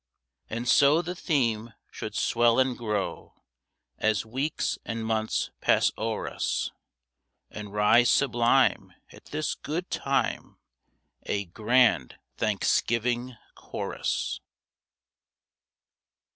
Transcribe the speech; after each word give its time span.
And 0.49 0.67
so 0.67 1.03
the 1.03 1.13
theme 1.13 1.75
should 1.91 2.15
swell 2.15 2.57
and 2.57 2.75
grow 2.75 3.35
As 3.99 4.25
weeks 4.25 4.79
and 4.83 5.05
months 5.05 5.51
pass 5.61 5.91
o'er 5.95 6.27
us, 6.27 6.71
And 7.51 7.71
rise 7.71 8.09
sublime 8.09 8.93
at 9.11 9.25
this 9.25 9.53
good 9.53 9.91
time, 9.91 10.57
A 11.27 11.45
grand 11.45 12.17
Thanksgiving 12.35 13.37
chorus. 13.53 14.39